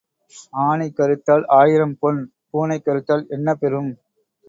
ஆனை 0.61 0.87
கறுத்தால் 0.91 1.45
ஆயிரம் 1.59 1.95
பொன், 1.99 2.19
பூனை 2.49 2.79
கறுத்தால் 2.79 3.25
என்ன 3.29 3.55
பெறும்? 3.55 3.91